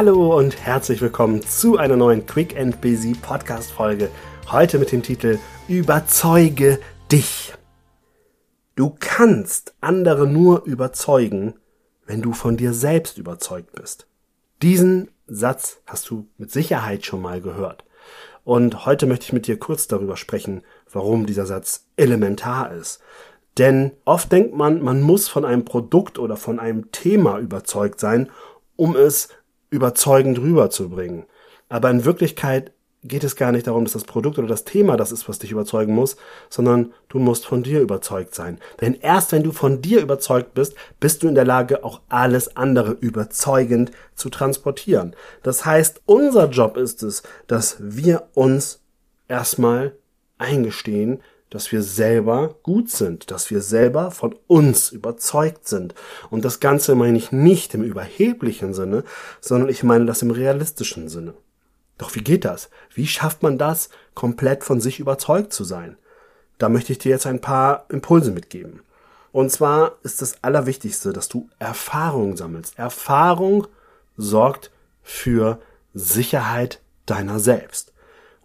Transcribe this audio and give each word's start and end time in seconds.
Hallo 0.00 0.38
und 0.38 0.64
herzlich 0.64 1.00
willkommen 1.00 1.42
zu 1.42 1.76
einer 1.76 1.96
neuen 1.96 2.24
Quick 2.24 2.56
and 2.56 2.80
Busy 2.80 3.16
Podcast 3.20 3.72
Folge. 3.72 4.10
Heute 4.48 4.78
mit 4.78 4.92
dem 4.92 5.02
Titel 5.02 5.40
Überzeuge 5.66 6.78
dich. 7.10 7.52
Du 8.76 8.94
kannst 9.00 9.74
andere 9.80 10.28
nur 10.28 10.62
überzeugen, 10.66 11.54
wenn 12.06 12.22
du 12.22 12.32
von 12.32 12.56
dir 12.56 12.74
selbst 12.74 13.18
überzeugt 13.18 13.72
bist. 13.72 14.06
Diesen 14.62 15.10
Satz 15.26 15.80
hast 15.84 16.08
du 16.10 16.28
mit 16.36 16.52
Sicherheit 16.52 17.04
schon 17.04 17.20
mal 17.20 17.40
gehört. 17.40 17.84
Und 18.44 18.86
heute 18.86 19.06
möchte 19.06 19.24
ich 19.24 19.32
mit 19.32 19.48
dir 19.48 19.58
kurz 19.58 19.88
darüber 19.88 20.16
sprechen, 20.16 20.62
warum 20.92 21.26
dieser 21.26 21.44
Satz 21.44 21.88
elementar 21.96 22.72
ist. 22.72 23.00
Denn 23.58 23.90
oft 24.04 24.30
denkt 24.30 24.54
man, 24.54 24.80
man 24.80 25.00
muss 25.00 25.26
von 25.26 25.44
einem 25.44 25.64
Produkt 25.64 26.20
oder 26.20 26.36
von 26.36 26.60
einem 26.60 26.92
Thema 26.92 27.40
überzeugt 27.40 27.98
sein, 27.98 28.30
um 28.76 28.94
es 28.94 29.30
überzeugend 29.70 30.38
rüberzubringen. 30.38 31.24
Aber 31.68 31.90
in 31.90 32.04
Wirklichkeit 32.04 32.72
geht 33.04 33.24
es 33.24 33.36
gar 33.36 33.52
nicht 33.52 33.66
darum, 33.66 33.84
dass 33.84 33.92
das 33.92 34.04
Produkt 34.04 34.38
oder 34.38 34.48
das 34.48 34.64
Thema 34.64 34.96
das 34.96 35.12
ist, 35.12 35.28
was 35.28 35.38
dich 35.38 35.52
überzeugen 35.52 35.94
muss, 35.94 36.16
sondern 36.48 36.92
du 37.08 37.18
musst 37.18 37.46
von 37.46 37.62
dir 37.62 37.80
überzeugt 37.80 38.34
sein. 38.34 38.58
Denn 38.80 38.94
erst 38.94 39.32
wenn 39.32 39.44
du 39.44 39.52
von 39.52 39.82
dir 39.82 40.00
überzeugt 40.00 40.54
bist, 40.54 40.74
bist 40.98 41.22
du 41.22 41.28
in 41.28 41.34
der 41.34 41.44
Lage, 41.44 41.84
auch 41.84 42.00
alles 42.08 42.56
andere 42.56 42.92
überzeugend 42.92 43.92
zu 44.14 44.30
transportieren. 44.30 45.14
Das 45.42 45.64
heißt, 45.64 46.02
unser 46.06 46.48
Job 46.48 46.76
ist 46.76 47.02
es, 47.02 47.22
dass 47.46 47.76
wir 47.78 48.24
uns 48.34 48.80
erstmal 49.28 49.94
eingestehen, 50.38 51.20
dass 51.50 51.72
wir 51.72 51.82
selber 51.82 52.56
gut 52.62 52.90
sind, 52.90 53.30
dass 53.30 53.50
wir 53.50 53.62
selber 53.62 54.10
von 54.10 54.34
uns 54.46 54.90
überzeugt 54.90 55.66
sind. 55.66 55.94
Und 56.30 56.44
das 56.44 56.60
Ganze 56.60 56.94
meine 56.94 57.18
ich 57.18 57.32
nicht 57.32 57.74
im 57.74 57.82
überheblichen 57.82 58.74
Sinne, 58.74 59.04
sondern 59.40 59.68
ich 59.68 59.82
meine 59.82 60.06
das 60.06 60.22
im 60.22 60.30
realistischen 60.30 61.08
Sinne. 61.08 61.34
Doch 61.96 62.14
wie 62.14 62.22
geht 62.22 62.44
das? 62.44 62.70
Wie 62.94 63.06
schafft 63.06 63.42
man 63.42 63.58
das, 63.58 63.88
komplett 64.14 64.62
von 64.64 64.80
sich 64.80 65.00
überzeugt 65.00 65.52
zu 65.52 65.64
sein? 65.64 65.96
Da 66.58 66.68
möchte 66.68 66.92
ich 66.92 66.98
dir 66.98 67.10
jetzt 67.10 67.26
ein 67.26 67.40
paar 67.40 67.86
Impulse 67.88 68.30
mitgeben. 68.30 68.80
Und 69.32 69.50
zwar 69.50 69.92
ist 70.02 70.22
das 70.22 70.42
Allerwichtigste, 70.42 71.12
dass 71.12 71.28
du 71.28 71.48
Erfahrung 71.58 72.36
sammelst. 72.36 72.78
Erfahrung 72.78 73.66
sorgt 74.16 74.70
für 75.02 75.60
Sicherheit 75.94 76.80
deiner 77.06 77.38
selbst. 77.38 77.92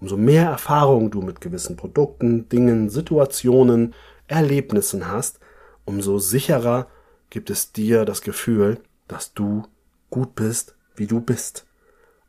Umso 0.04 0.18
mehr 0.18 0.48
Erfahrung 0.50 1.12
du 1.12 1.22
mit 1.22 1.40
gewissen 1.40 1.78
Produkten, 1.78 2.50
Dingen, 2.50 2.90
Situationen, 2.90 3.94
Erlebnissen 4.28 5.08
hast, 5.08 5.40
umso 5.86 6.18
sicherer 6.18 6.88
gibt 7.30 7.50
es 7.50 7.72
dir 7.72 8.04
das 8.04 8.22
Gefühl, 8.22 8.82
dass 9.08 9.34
du 9.34 9.64
gut 10.10 10.36
bist, 10.36 10.76
wie 10.98 11.08
du 11.08 11.22
bist. 11.22 11.66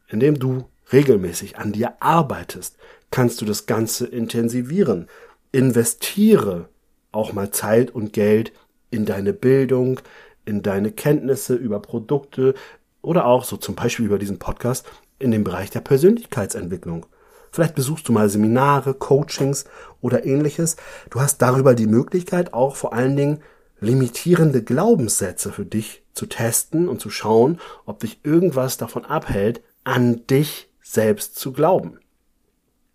Indem 0.07 0.39
du 0.39 0.67
regelmäßig 0.93 1.59
an 1.59 1.73
dir 1.73 1.95
arbeitest, 1.99 2.77
kannst 3.11 3.41
du 3.41 3.45
das 3.45 3.67
Ganze 3.67 4.07
intensivieren. 4.07 5.09
Investiere 5.51 6.69
auch 7.11 7.33
mal 7.33 7.51
Zeit 7.51 7.91
und 7.91 8.13
Geld 8.13 8.53
in 8.93 9.05
deine 9.05 9.33
Bildung, 9.33 9.99
in 10.45 10.63
deine 10.63 10.93
Kenntnisse 10.93 11.57
über 11.57 11.81
Produkte 11.81 12.55
oder 13.03 13.27
auch 13.27 13.43
so 13.43 13.57
zum 13.57 13.75
Beispiel 13.75 14.07
über 14.07 14.21
diesen 14.21 14.39
Podcast 14.39 14.87
in 15.19 15.33
dem 15.33 15.43
Bereich 15.43 15.71
der 15.71 15.81
Persönlichkeitsentwicklung. 15.81 17.07
Vielleicht 17.55 17.77
besuchst 17.77 18.09
du 18.09 18.13
mal 18.13 18.29
Seminare, 18.29 18.95
Coachings 18.95 19.65
oder 20.01 20.27
ähnliches. 20.27 20.75
Du 21.09 21.21
hast 21.21 21.41
darüber 21.41 21.77
die 21.77 21.87
Möglichkeit, 21.87 22.53
auch 22.53 22.75
vor 22.75 22.93
allen 22.93 23.15
Dingen 23.15 23.43
limitierende 23.79 24.65
Glaubenssätze 24.65 25.53
für 25.53 25.65
dich 25.65 26.03
zu 26.15 26.27
testen 26.27 26.89
und 26.89 27.01
zu 27.01 27.11
schauen, 27.11 27.61
ob 27.87 28.01
dich 28.01 28.19
irgendwas 28.25 28.77
davon 28.77 29.05
abhält, 29.05 29.63
an 29.85 30.27
dich 30.27 30.69
selbst 30.83 31.37
zu 31.37 31.53
glauben. 31.53 32.01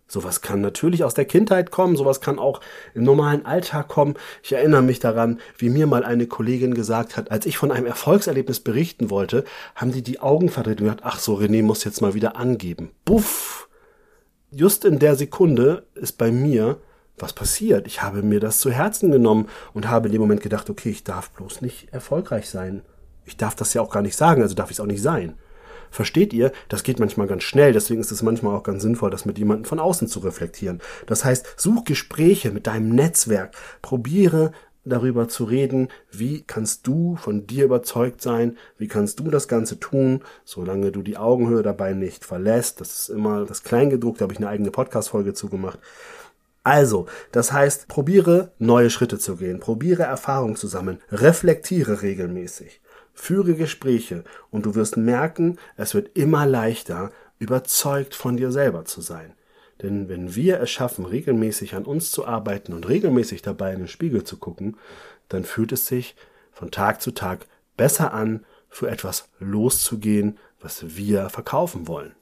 Sowas 0.06 0.42
kann 0.42 0.60
natürlich 0.60 1.04
aus 1.04 1.14
der 1.14 1.24
Kindheit 1.24 1.70
kommen, 1.70 1.96
sowas 1.96 2.20
kann 2.20 2.38
auch 2.38 2.60
im 2.92 3.04
normalen 3.04 3.46
Alltag 3.46 3.88
kommen. 3.88 4.16
Ich 4.42 4.52
erinnere 4.52 4.82
mich 4.82 4.98
daran, 4.98 5.40
wie 5.56 5.70
mir 5.70 5.86
mal 5.86 6.04
eine 6.04 6.26
Kollegin 6.26 6.74
gesagt 6.74 7.16
hat, 7.16 7.30
als 7.30 7.46
ich 7.46 7.56
von 7.56 7.72
einem 7.72 7.86
Erfolgserlebnis 7.86 8.60
berichten 8.60 9.08
wollte, 9.08 9.44
haben 9.74 9.92
die 9.92 10.02
die 10.02 10.20
Augen 10.20 10.50
verdreht 10.50 10.82
und 10.82 10.84
gesagt, 10.84 11.04
ach 11.04 11.18
so, 11.18 11.36
René 11.36 11.62
muss 11.62 11.84
jetzt 11.84 12.02
mal 12.02 12.12
wieder 12.12 12.36
angeben. 12.36 12.90
Buff! 13.06 13.69
Just 14.50 14.84
in 14.84 14.98
der 14.98 15.16
Sekunde 15.16 15.84
ist 15.94 16.18
bei 16.18 16.30
mir 16.30 16.78
was 17.18 17.32
passiert. 17.32 17.86
Ich 17.86 18.02
habe 18.02 18.22
mir 18.22 18.40
das 18.40 18.60
zu 18.60 18.70
Herzen 18.70 19.10
genommen 19.10 19.48
und 19.74 19.88
habe 19.88 20.08
in 20.08 20.12
dem 20.12 20.20
Moment 20.20 20.42
gedacht, 20.42 20.70
okay, 20.70 20.90
ich 20.90 21.04
darf 21.04 21.30
bloß 21.30 21.60
nicht 21.60 21.92
erfolgreich 21.92 22.48
sein. 22.48 22.82
Ich 23.26 23.36
darf 23.36 23.54
das 23.54 23.74
ja 23.74 23.82
auch 23.82 23.90
gar 23.90 24.02
nicht 24.02 24.16
sagen, 24.16 24.42
also 24.42 24.54
darf 24.54 24.70
ich 24.70 24.76
es 24.76 24.80
auch 24.80 24.86
nicht 24.86 25.02
sein. 25.02 25.34
Versteht 25.90 26.32
ihr? 26.32 26.52
Das 26.68 26.84
geht 26.84 27.00
manchmal 27.00 27.26
ganz 27.26 27.42
schnell, 27.42 27.72
deswegen 27.72 28.00
ist 28.00 28.12
es 28.12 28.22
manchmal 28.22 28.56
auch 28.56 28.62
ganz 28.62 28.82
sinnvoll, 28.82 29.10
das 29.10 29.24
mit 29.24 29.38
jemandem 29.38 29.64
von 29.64 29.80
außen 29.80 30.06
zu 30.06 30.20
reflektieren. 30.20 30.80
Das 31.06 31.24
heißt, 31.24 31.54
such 31.56 31.84
Gespräche 31.84 32.52
mit 32.52 32.68
deinem 32.68 32.90
Netzwerk, 32.90 33.54
probiere 33.82 34.52
darüber 34.84 35.28
zu 35.28 35.44
reden, 35.44 35.88
wie 36.10 36.42
kannst 36.42 36.86
du 36.86 37.16
von 37.16 37.46
dir 37.46 37.64
überzeugt 37.64 38.22
sein, 38.22 38.56
wie 38.78 38.88
kannst 38.88 39.20
du 39.20 39.30
das 39.30 39.48
Ganze 39.48 39.78
tun, 39.78 40.22
solange 40.44 40.92
du 40.92 41.02
die 41.02 41.16
Augenhöhe 41.16 41.62
dabei 41.62 41.92
nicht 41.92 42.24
verlässt. 42.24 42.80
Das 42.80 43.00
ist 43.00 43.08
immer 43.10 43.44
das 43.44 43.62
Kleingedruckte, 43.62 44.20
da 44.20 44.22
habe 44.24 44.32
ich 44.32 44.38
eine 44.38 44.48
eigene 44.48 44.70
Podcast-Folge 44.70 45.34
zugemacht. 45.34 45.78
Also, 46.62 47.06
das 47.32 47.52
heißt, 47.52 47.88
probiere 47.88 48.52
neue 48.58 48.90
Schritte 48.90 49.18
zu 49.18 49.36
gehen, 49.36 49.60
probiere 49.60 50.02
Erfahrung 50.02 50.56
zu 50.56 50.66
sammeln, 50.66 51.00
reflektiere 51.10 52.02
regelmäßig, 52.02 52.82
führe 53.14 53.54
Gespräche 53.54 54.24
und 54.50 54.66
du 54.66 54.74
wirst 54.74 54.96
merken, 54.96 55.58
es 55.76 55.94
wird 55.94 56.16
immer 56.16 56.46
leichter, 56.46 57.12
überzeugt 57.38 58.14
von 58.14 58.36
dir 58.36 58.52
selber 58.52 58.84
zu 58.84 59.00
sein. 59.00 59.32
Denn 59.82 60.08
wenn 60.08 60.34
wir 60.34 60.60
es 60.60 60.70
schaffen, 60.70 61.06
regelmäßig 61.06 61.74
an 61.74 61.84
uns 61.84 62.10
zu 62.10 62.26
arbeiten 62.26 62.72
und 62.72 62.88
regelmäßig 62.88 63.42
dabei 63.42 63.72
in 63.72 63.80
den 63.80 63.88
Spiegel 63.88 64.24
zu 64.24 64.36
gucken, 64.36 64.76
dann 65.28 65.44
fühlt 65.44 65.72
es 65.72 65.86
sich 65.86 66.16
von 66.52 66.70
Tag 66.70 67.00
zu 67.00 67.12
Tag 67.12 67.46
besser 67.76 68.12
an, 68.12 68.44
für 68.68 68.88
etwas 68.88 69.28
loszugehen, 69.40 70.38
was 70.60 70.96
wir 70.96 71.28
verkaufen 71.28 71.88
wollen. 71.88 72.14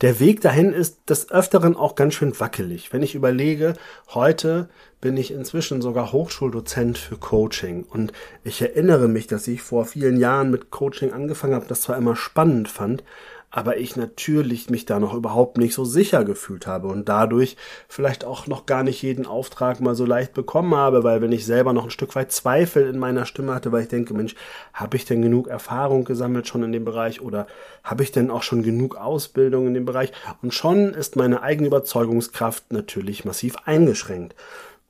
Der 0.00 0.18
Weg 0.18 0.40
dahin 0.40 0.72
ist 0.72 0.98
des 1.10 1.30
Öfteren 1.30 1.76
auch 1.76 1.94
ganz 1.94 2.14
schön 2.14 2.38
wackelig. 2.40 2.90
Wenn 2.90 3.02
ich 3.02 3.14
überlege, 3.14 3.74
heute 4.08 4.70
bin 5.02 5.18
ich 5.18 5.30
inzwischen 5.30 5.82
sogar 5.82 6.12
Hochschuldozent 6.12 6.96
für 6.96 7.18
Coaching 7.18 7.84
und 7.84 8.12
ich 8.42 8.62
erinnere 8.62 9.08
mich, 9.08 9.26
dass 9.26 9.46
ich 9.46 9.60
vor 9.60 9.84
vielen 9.84 10.18
Jahren 10.18 10.50
mit 10.50 10.70
Coaching 10.70 11.12
angefangen 11.12 11.54
habe, 11.54 11.66
das 11.66 11.82
zwar 11.82 11.98
immer 11.98 12.16
spannend 12.16 12.68
fand, 12.68 13.04
aber 13.50 13.78
ich 13.78 13.96
natürlich 13.96 14.70
mich 14.70 14.86
da 14.86 15.00
noch 15.00 15.12
überhaupt 15.12 15.58
nicht 15.58 15.74
so 15.74 15.84
sicher 15.84 16.24
gefühlt 16.24 16.68
habe 16.68 16.86
und 16.86 17.08
dadurch 17.08 17.56
vielleicht 17.88 18.24
auch 18.24 18.46
noch 18.46 18.64
gar 18.64 18.84
nicht 18.84 19.02
jeden 19.02 19.26
Auftrag 19.26 19.80
mal 19.80 19.96
so 19.96 20.06
leicht 20.06 20.34
bekommen 20.34 20.74
habe, 20.74 21.02
weil 21.02 21.20
wenn 21.20 21.32
ich 21.32 21.44
selber 21.44 21.72
noch 21.72 21.84
ein 21.84 21.90
Stück 21.90 22.14
weit 22.14 22.30
Zweifel 22.30 22.88
in 22.88 22.98
meiner 22.98 23.26
Stimme 23.26 23.52
hatte, 23.52 23.72
weil 23.72 23.82
ich 23.82 23.88
denke, 23.88 24.14
Mensch, 24.14 24.36
habe 24.72 24.96
ich 24.96 25.04
denn 25.04 25.20
genug 25.20 25.48
Erfahrung 25.48 26.04
gesammelt 26.04 26.46
schon 26.46 26.62
in 26.62 26.70
dem 26.70 26.84
Bereich 26.84 27.20
oder 27.20 27.48
habe 27.82 28.04
ich 28.04 28.12
denn 28.12 28.30
auch 28.30 28.44
schon 28.44 28.62
genug 28.62 28.96
Ausbildung 28.96 29.66
in 29.66 29.74
dem 29.74 29.84
Bereich? 29.84 30.12
Und 30.42 30.54
schon 30.54 30.94
ist 30.94 31.16
meine 31.16 31.42
eigene 31.42 31.66
Überzeugungskraft 31.66 32.72
natürlich 32.72 33.24
massiv 33.24 33.56
eingeschränkt. 33.64 34.36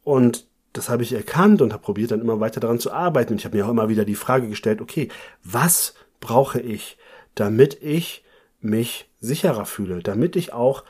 Und 0.04 0.46
das 0.74 0.90
habe 0.90 1.02
ich 1.02 1.14
erkannt 1.14 1.62
und 1.62 1.72
habe 1.72 1.82
probiert 1.82 2.10
dann 2.10 2.20
immer 2.20 2.40
weiter 2.40 2.60
daran 2.60 2.78
zu 2.78 2.92
arbeiten. 2.92 3.32
Und 3.32 3.38
ich 3.38 3.46
habe 3.46 3.56
mir 3.56 3.64
auch 3.64 3.70
immer 3.70 3.88
wieder 3.88 4.04
die 4.04 4.14
Frage 4.14 4.48
gestellt, 4.48 4.82
okay, 4.82 5.08
was 5.42 5.94
brauche 6.20 6.60
ich, 6.60 6.98
damit 7.34 7.82
ich 7.82 8.22
mich 8.60 9.08
sicherer 9.20 9.66
fühle, 9.66 10.02
damit 10.02 10.36
ich 10.36 10.52
auch 10.52 10.84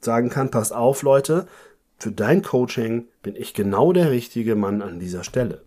sagen 0.00 0.30
kann, 0.30 0.50
pass 0.50 0.72
auf 0.72 1.02
Leute, 1.02 1.46
für 1.98 2.12
dein 2.12 2.42
Coaching 2.42 3.06
bin 3.22 3.36
ich 3.36 3.54
genau 3.54 3.92
der 3.92 4.10
richtige 4.10 4.54
Mann 4.54 4.82
an 4.82 4.98
dieser 4.98 5.24
Stelle. 5.24 5.62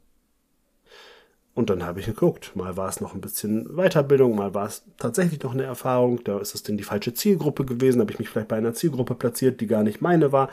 Und 1.56 1.70
dann 1.70 1.84
habe 1.84 2.00
ich 2.00 2.06
geguckt, 2.06 2.56
mal 2.56 2.78
war 2.78 2.88
es 2.88 3.02
noch 3.02 3.14
ein 3.14 3.22
bisschen 3.22 3.76
Weiterbildung, 3.76 4.36
mal 4.36 4.54
war 4.54 4.68
es 4.68 4.84
tatsächlich 4.98 5.42
noch 5.44 5.54
eine 5.54 5.64
Erfahrung, 5.64 6.24
da 6.24 6.40
ist 6.40 6.56
es 6.56 6.64
denn 6.64 6.78
die 6.78 6.86
falsche 6.86 7.14
Zielgruppe 7.14 7.66
gewesen, 7.66 8.00
habe 8.00 8.12
ich 8.12 8.20
mich 8.20 8.30
vielleicht 8.30 8.48
bei 8.48 8.56
einer 8.56 8.74
Zielgruppe 8.74 9.16
platziert, 9.16 9.60
die 9.60 9.68
gar 9.68 9.84
nicht 9.84 10.00
meine 10.00 10.32
war 10.32 10.50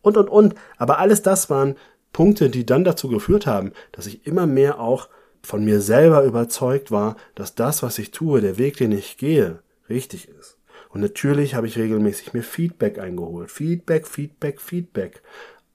und 0.00 0.16
und 0.16 0.30
und. 0.30 0.54
Aber 0.78 0.98
alles 0.98 1.20
das 1.20 1.50
waren 1.50 1.76
Punkte, 2.12 2.48
die 2.48 2.64
dann 2.64 2.84
dazu 2.84 3.08
geführt 3.08 3.46
haben, 3.46 3.72
dass 3.92 4.06
ich 4.06 4.26
immer 4.26 4.46
mehr 4.46 4.80
auch 4.80 5.08
von 5.42 5.62
mir 5.62 5.82
selber 5.82 6.24
überzeugt 6.24 6.90
war, 6.90 7.16
dass 7.34 7.54
das, 7.54 7.82
was 7.82 7.98
ich 7.98 8.10
tue, 8.10 8.40
der 8.40 8.56
Weg, 8.56 8.78
den 8.78 8.92
ich 8.92 9.18
gehe, 9.18 9.58
richtig 9.88 10.28
ist. 10.28 10.58
Und 10.90 11.00
natürlich 11.00 11.54
habe 11.54 11.66
ich 11.66 11.78
regelmäßig 11.78 12.32
mir 12.32 12.42
Feedback 12.42 12.98
eingeholt. 12.98 13.50
Feedback, 13.50 14.06
Feedback, 14.06 14.60
Feedback. 14.60 15.22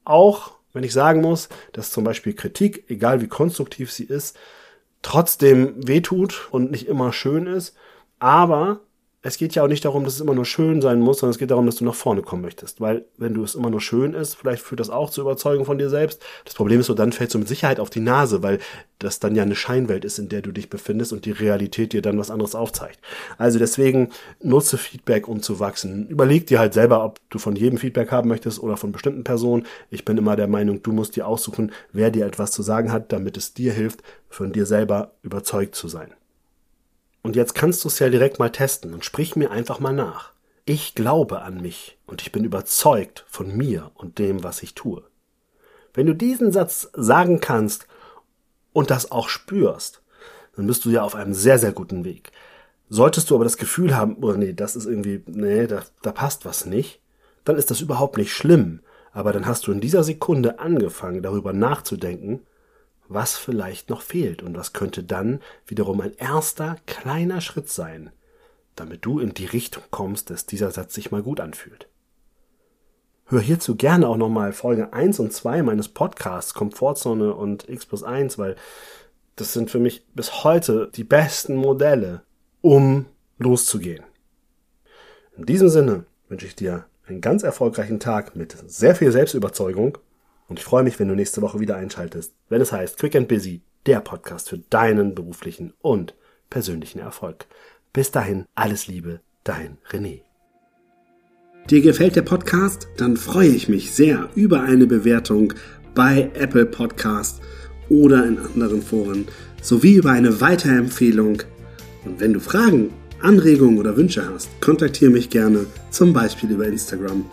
Auch 0.03 0.53
wenn 0.73 0.83
ich 0.83 0.93
sagen 0.93 1.21
muss, 1.21 1.49
dass 1.73 1.91
zum 1.91 2.03
Beispiel 2.03 2.33
Kritik, 2.33 2.89
egal 2.89 3.21
wie 3.21 3.27
konstruktiv 3.27 3.91
sie 3.91 4.05
ist, 4.05 4.37
trotzdem 5.01 5.87
wehtut 5.87 6.47
und 6.51 6.71
nicht 6.71 6.87
immer 6.87 7.11
schön 7.13 7.47
ist. 7.47 7.75
Aber 8.19 8.81
es 9.23 9.37
geht 9.37 9.53
ja 9.53 9.63
auch 9.63 9.67
nicht 9.67 9.85
darum, 9.85 10.03
dass 10.03 10.15
es 10.15 10.21
immer 10.21 10.33
nur 10.33 10.45
schön 10.45 10.81
sein 10.81 10.99
muss, 10.99 11.19
sondern 11.19 11.31
es 11.31 11.37
geht 11.37 11.51
darum, 11.51 11.67
dass 11.67 11.75
du 11.75 11.85
nach 11.85 11.93
vorne 11.93 12.23
kommen 12.23 12.41
möchtest. 12.41 12.81
Weil 12.81 13.05
wenn 13.17 13.35
du 13.35 13.43
es 13.43 13.53
immer 13.53 13.69
nur 13.69 13.81
schön 13.81 14.15
ist, 14.15 14.33
vielleicht 14.33 14.63
führt 14.63 14.79
das 14.79 14.89
auch 14.89 15.11
zur 15.11 15.23
Überzeugung 15.23 15.65
von 15.65 15.77
dir 15.77 15.91
selbst. 15.91 16.23
Das 16.43 16.55
Problem 16.55 16.79
ist 16.79 16.87
so, 16.87 16.95
dann 16.95 17.11
fällst 17.11 17.35
du 17.35 17.39
mit 17.39 17.47
Sicherheit 17.47 17.79
auf 17.79 17.91
die 17.91 17.99
Nase, 17.99 18.41
weil 18.41 18.57
das 18.97 19.19
dann 19.19 19.35
ja 19.35 19.43
eine 19.43 19.55
Scheinwelt 19.55 20.05
ist, 20.05 20.17
in 20.17 20.29
der 20.29 20.41
du 20.41 20.51
dich 20.51 20.71
befindest 20.71 21.13
und 21.13 21.25
die 21.25 21.31
Realität 21.31 21.93
dir 21.93 22.01
dann 22.01 22.17
was 22.17 22.31
anderes 22.31 22.55
aufzeigt. 22.55 22.99
Also 23.37 23.59
deswegen 23.59 24.09
nutze 24.41 24.79
Feedback, 24.79 25.27
um 25.27 25.43
zu 25.43 25.59
wachsen. 25.59 26.07
Überleg 26.07 26.47
dir 26.47 26.57
halt 26.57 26.73
selber, 26.73 27.05
ob 27.05 27.19
du 27.29 27.37
von 27.37 27.55
jedem 27.55 27.77
Feedback 27.77 28.11
haben 28.11 28.27
möchtest 28.27 28.59
oder 28.59 28.75
von 28.75 28.91
bestimmten 28.91 29.23
Personen. 29.23 29.67
Ich 29.91 30.03
bin 30.03 30.17
immer 30.17 30.35
der 30.35 30.47
Meinung, 30.47 30.81
du 30.81 30.93
musst 30.93 31.15
dir 31.15 31.27
aussuchen, 31.27 31.71
wer 31.93 32.09
dir 32.09 32.25
etwas 32.25 32.51
zu 32.51 32.63
sagen 32.63 32.91
hat, 32.91 33.11
damit 33.11 33.37
es 33.37 33.53
dir 33.53 33.71
hilft, 33.71 34.01
von 34.29 34.51
dir 34.51 34.65
selber 34.65 35.11
überzeugt 35.21 35.75
zu 35.75 35.87
sein. 35.87 36.11
Und 37.23 37.35
jetzt 37.35 37.53
kannst 37.53 37.83
du 37.83 37.87
es 37.87 37.99
ja 37.99 38.09
direkt 38.09 38.39
mal 38.39 38.51
testen 38.51 38.93
und 38.93 39.05
sprich 39.05 39.35
mir 39.35 39.51
einfach 39.51 39.79
mal 39.79 39.93
nach. 39.93 40.31
Ich 40.65 40.95
glaube 40.95 41.41
an 41.41 41.61
mich 41.61 41.97
und 42.07 42.21
ich 42.21 42.31
bin 42.31 42.43
überzeugt 42.43 43.25
von 43.27 43.55
mir 43.55 43.91
und 43.95 44.19
dem, 44.19 44.43
was 44.43 44.63
ich 44.63 44.73
tue. 44.73 45.03
Wenn 45.93 46.07
du 46.07 46.15
diesen 46.15 46.51
Satz 46.51 46.89
sagen 46.93 47.39
kannst 47.39 47.87
und 48.73 48.89
das 48.89 49.11
auch 49.11 49.29
spürst, 49.29 50.01
dann 50.55 50.67
bist 50.67 50.85
du 50.85 50.89
ja 50.89 51.03
auf 51.03 51.15
einem 51.15 51.33
sehr, 51.33 51.59
sehr 51.59 51.73
guten 51.73 52.05
Weg. 52.05 52.31
Solltest 52.89 53.29
du 53.29 53.35
aber 53.35 53.43
das 53.43 53.57
Gefühl 53.57 53.95
haben, 53.95 54.17
oh 54.21 54.33
nee, 54.33 54.53
das 54.53 54.75
ist 54.75 54.85
irgendwie, 54.85 55.23
nee, 55.27 55.67
da, 55.67 55.83
da 56.01 56.11
passt 56.11 56.45
was 56.45 56.65
nicht, 56.65 57.01
dann 57.43 57.55
ist 57.55 57.71
das 57.71 57.81
überhaupt 57.81 58.17
nicht 58.17 58.33
schlimm. 58.33 58.81
Aber 59.13 59.33
dann 59.33 59.45
hast 59.45 59.67
du 59.67 59.71
in 59.71 59.81
dieser 59.81 60.03
Sekunde 60.03 60.59
angefangen, 60.59 61.21
darüber 61.21 61.53
nachzudenken 61.53 62.41
was 63.13 63.37
vielleicht 63.37 63.89
noch 63.89 64.01
fehlt 64.01 64.41
und 64.41 64.55
was 64.55 64.73
könnte 64.73 65.03
dann 65.03 65.41
wiederum 65.65 66.01
ein 66.01 66.13
erster 66.15 66.77
kleiner 66.85 67.41
Schritt 67.41 67.69
sein, 67.69 68.11
damit 68.75 69.05
du 69.05 69.19
in 69.19 69.33
die 69.33 69.45
Richtung 69.45 69.83
kommst, 69.91 70.29
dass 70.29 70.45
dieser 70.45 70.71
Satz 70.71 70.93
sich 70.93 71.11
mal 71.11 71.21
gut 71.21 71.39
anfühlt. 71.39 71.87
Hör 73.25 73.39
hierzu 73.39 73.75
gerne 73.75 74.07
auch 74.07 74.17
nochmal 74.17 74.53
Folge 74.53 74.93
1 74.93 75.19
und 75.19 75.31
2 75.31 75.63
meines 75.63 75.87
Podcasts 75.87 76.53
Komfortzone 76.53 77.33
und 77.33 77.69
X 77.69 77.85
plus 77.85 78.03
1, 78.03 78.37
weil 78.37 78.55
das 79.35 79.53
sind 79.53 79.71
für 79.71 79.79
mich 79.79 80.05
bis 80.13 80.43
heute 80.43 80.89
die 80.93 81.03
besten 81.03 81.55
Modelle, 81.55 82.23
um 82.61 83.05
loszugehen. 83.37 84.03
In 85.37 85.45
diesem 85.45 85.69
Sinne 85.69 86.05
wünsche 86.27 86.45
ich 86.45 86.55
dir 86.55 86.85
einen 87.07 87.21
ganz 87.21 87.43
erfolgreichen 87.43 87.99
Tag 87.99 88.35
mit 88.35 88.55
sehr 88.67 88.95
viel 88.95 89.11
Selbstüberzeugung 89.11 89.97
und 90.51 90.59
ich 90.59 90.65
freue 90.65 90.83
mich, 90.83 90.99
wenn 90.99 91.07
du 91.07 91.15
nächste 91.15 91.41
Woche 91.41 91.61
wieder 91.61 91.77
einschaltest, 91.77 92.33
wenn 92.49 92.59
es 92.59 92.73
heißt 92.73 92.97
Quick 92.99 93.15
and 93.15 93.29
Busy, 93.29 93.61
der 93.85 94.01
Podcast 94.01 94.49
für 94.49 94.57
deinen 94.57 95.15
beruflichen 95.15 95.71
und 95.79 96.13
persönlichen 96.49 96.99
Erfolg. 96.99 97.45
Bis 97.93 98.11
dahin, 98.11 98.43
alles 98.53 98.85
Liebe, 98.87 99.21
dein 99.45 99.77
René. 99.89 100.23
Dir 101.69 101.81
gefällt 101.81 102.17
der 102.17 102.23
Podcast? 102.23 102.89
Dann 102.97 103.15
freue 103.15 103.47
ich 103.47 103.69
mich 103.69 103.93
sehr 103.93 104.27
über 104.35 104.61
eine 104.63 104.87
Bewertung 104.87 105.53
bei 105.95 106.29
Apple 106.33 106.65
Podcast 106.65 107.39
oder 107.87 108.25
in 108.25 108.37
anderen 108.37 108.81
Foren 108.81 109.29
sowie 109.61 109.95
über 109.95 110.11
eine 110.11 110.41
Weiterempfehlung. 110.41 111.43
Und 112.03 112.19
wenn 112.19 112.33
du 112.33 112.41
Fragen, 112.41 112.89
Anregungen 113.21 113.77
oder 113.77 113.95
Wünsche 113.95 114.29
hast, 114.29 114.49
kontaktiere 114.59 115.11
mich 115.11 115.29
gerne, 115.29 115.65
zum 115.91 116.11
Beispiel 116.11 116.51
über 116.51 116.67
Instagram 116.67 117.23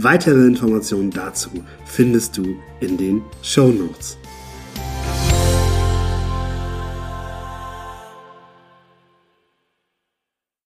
Weitere 0.00 0.46
Informationen 0.46 1.10
dazu 1.10 1.50
findest 1.84 2.38
du 2.38 2.54
in 2.78 2.96
den 2.96 3.20
Show 3.42 3.66
Notes. 3.72 4.16